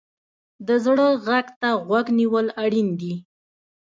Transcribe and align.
د 0.67 0.69
زړه 0.85 1.07
غږ 1.27 1.47
ته 1.61 1.69
غوږ 1.87 2.05
نیول 2.19 2.47
اړین 2.63 2.89
دي. 2.99 3.13